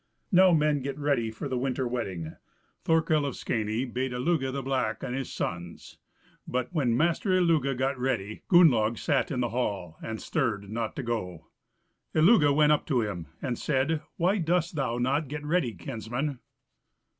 [0.31, 2.35] Now men get ready for the winter wedding.
[2.83, 5.99] Thorkel of Skaney bade Illugi the Black and his sons.
[6.47, 11.03] But when master Illugi got ready, Gunnlaug sat in the hall, and stirred not to
[11.03, 11.49] go.
[12.15, 16.39] Illugi went up to him and said, "Why dost thou not get ready, kinsman?"